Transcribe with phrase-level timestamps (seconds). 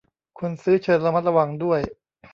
[0.39, 1.79] คนซื้อเชิญระมัดระวังด้วย